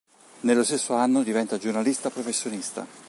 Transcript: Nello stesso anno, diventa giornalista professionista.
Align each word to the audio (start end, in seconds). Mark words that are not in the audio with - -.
Nello 0.39 0.63
stesso 0.63 0.95
anno, 0.95 1.21
diventa 1.21 1.59
giornalista 1.59 2.09
professionista. 2.09 2.87